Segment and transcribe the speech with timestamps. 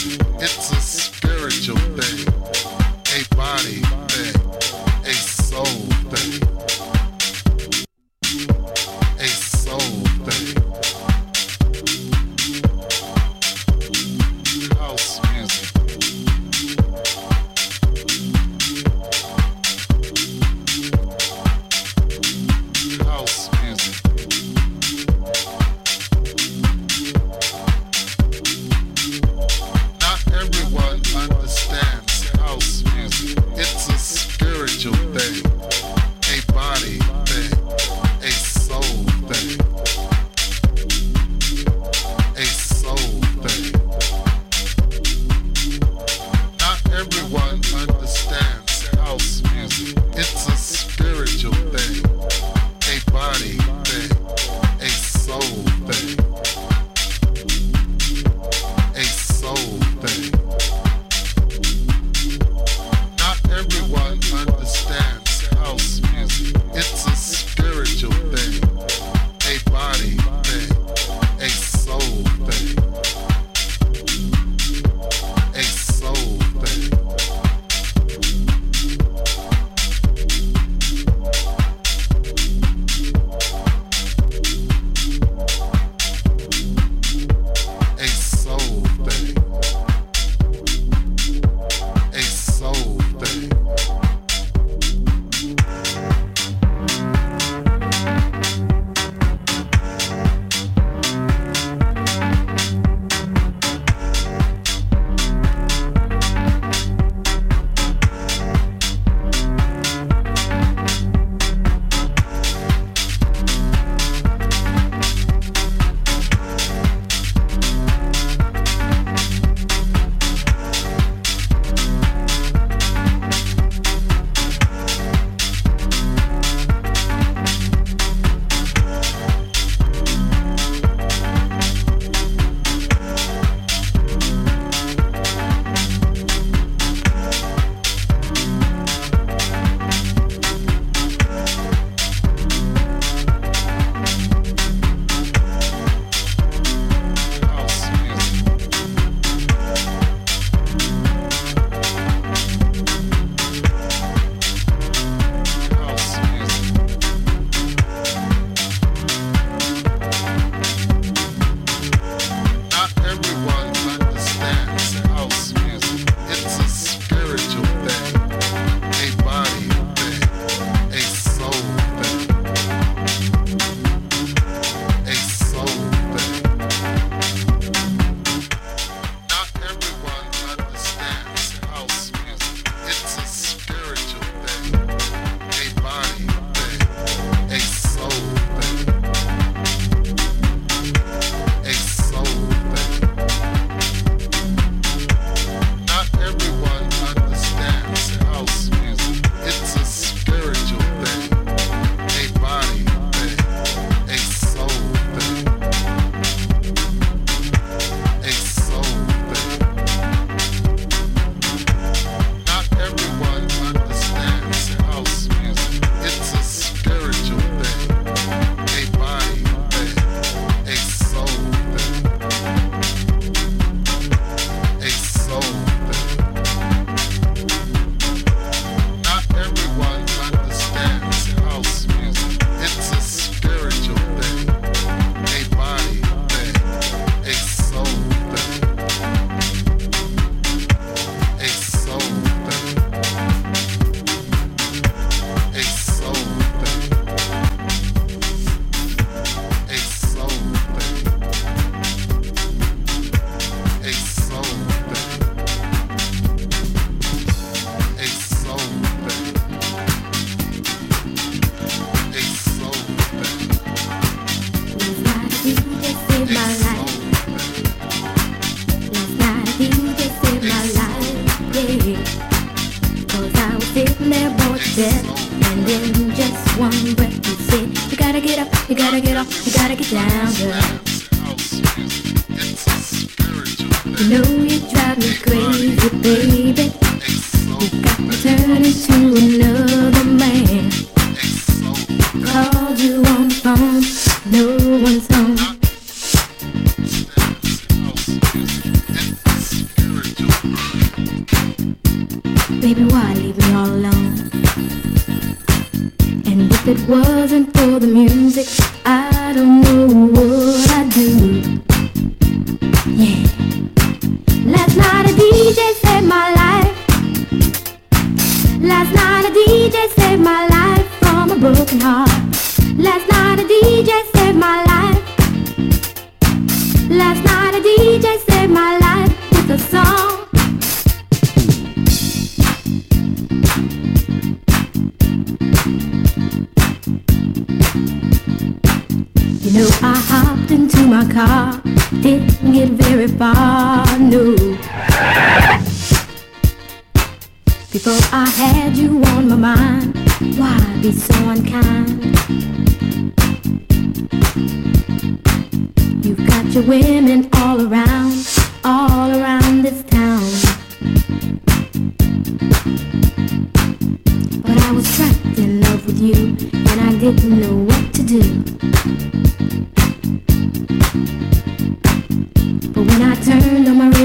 [0.00, 0.59] Mm-hmm.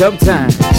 [0.00, 0.69] Jump time.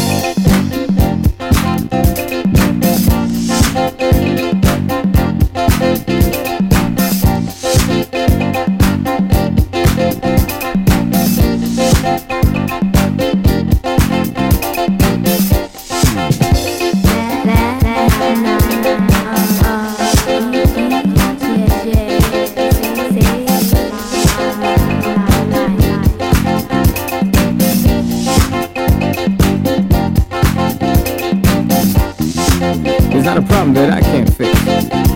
[33.14, 34.58] It's not a problem that I can't fix.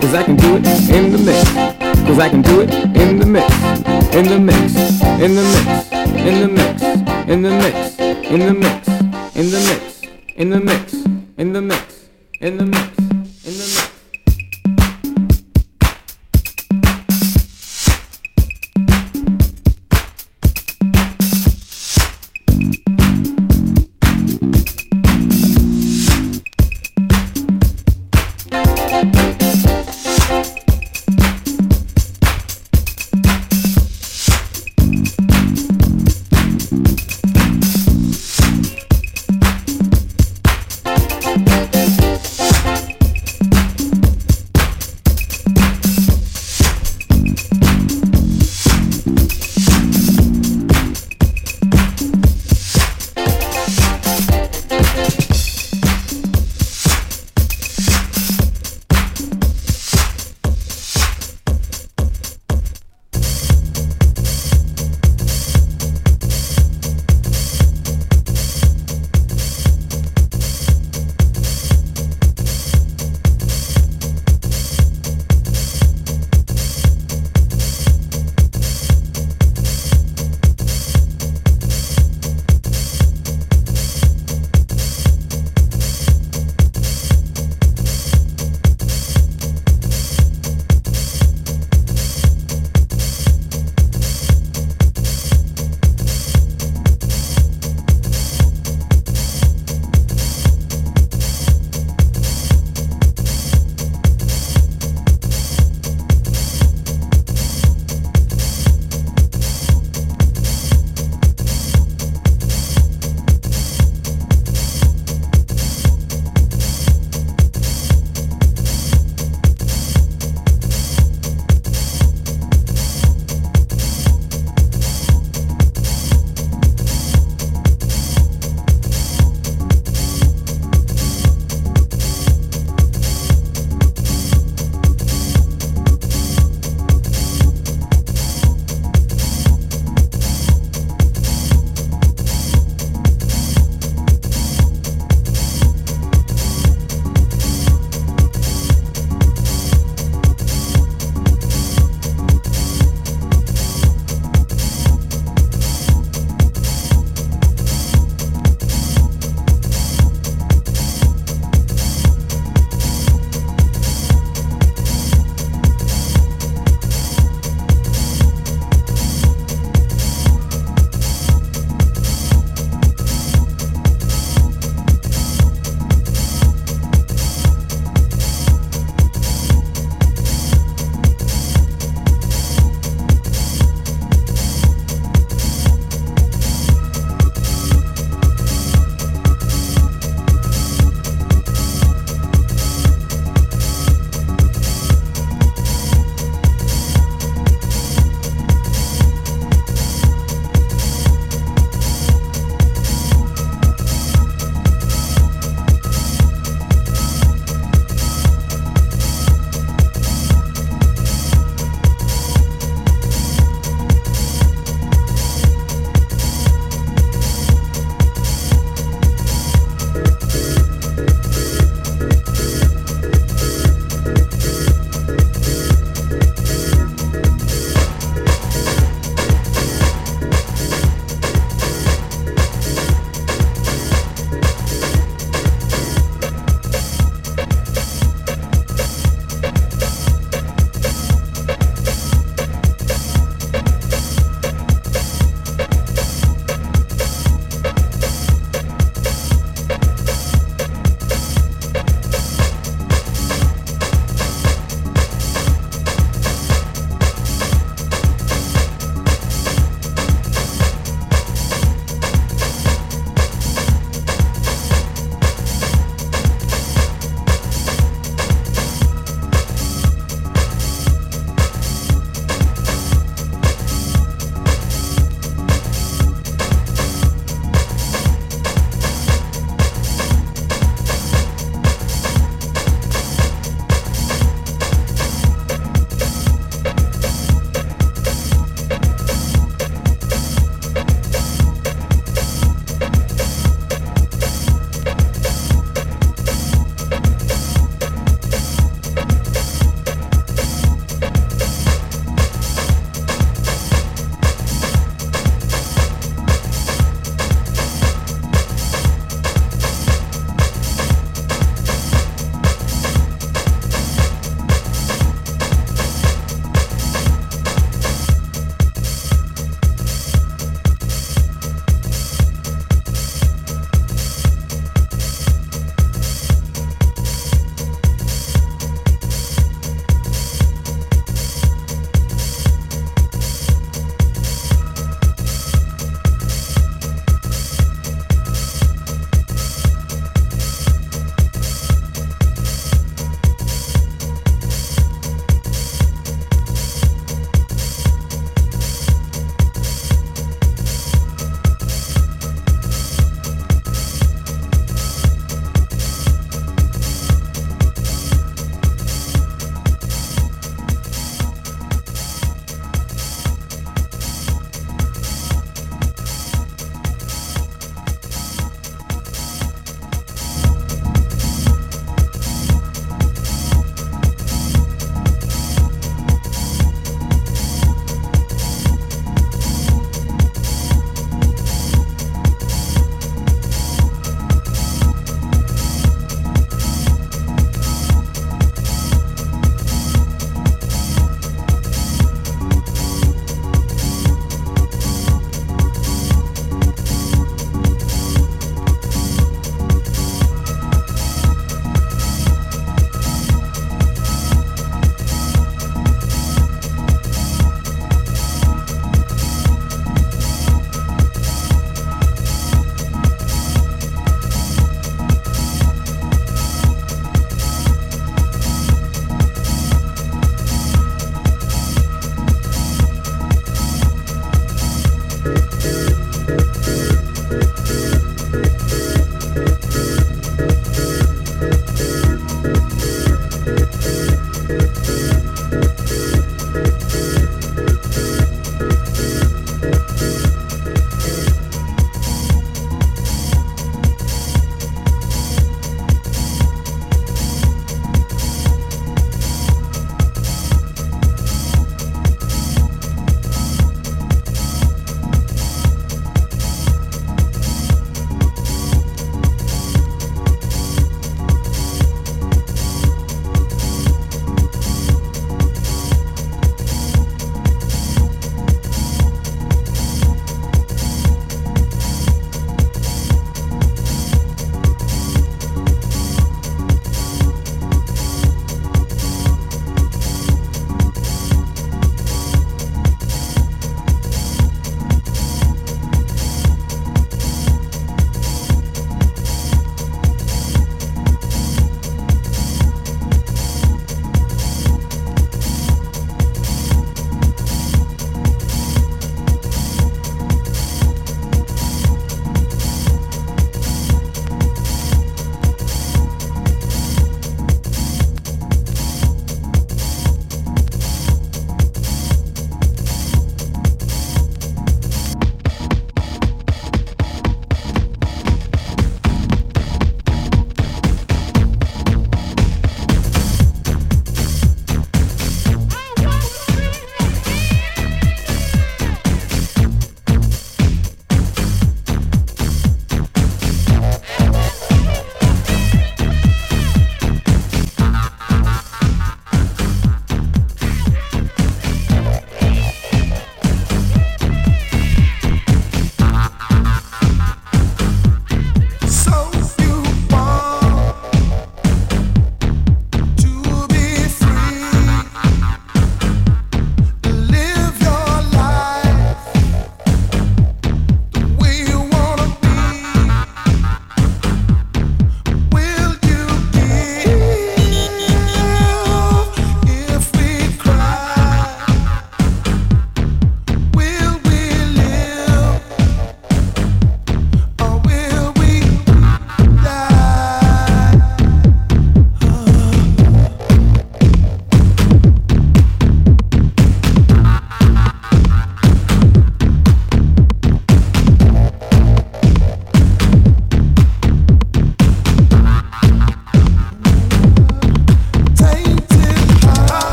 [0.00, 1.50] Cause I can do it in the mix.
[2.06, 3.50] Cause I can do it in the mix.
[4.14, 4.76] In the mix.
[5.18, 5.92] In the mix.
[6.28, 6.82] In the mix.
[7.26, 7.98] In the mix.
[8.28, 8.96] In the mix.
[9.34, 10.02] In the mix.
[10.36, 10.94] In the mix.
[11.36, 12.08] In the mix.
[12.40, 12.95] In the mix.